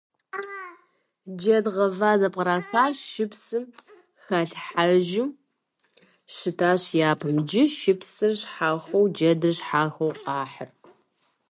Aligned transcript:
Джэд 1.37 1.65
гъэва 1.75 2.11
зэпкърыхар 2.19 2.91
шыпсым 3.11 3.63
халъхьэжу 4.23 5.25
щытащ 6.35 6.83
япэм, 7.09 7.35
иджы 7.41 7.63
шыпсыр 7.79 8.33
щхьэхуэу 8.39 9.05
джэдыр 9.15 9.53
щхьэхуэу 9.57 10.13
къахьыр. 10.23 10.69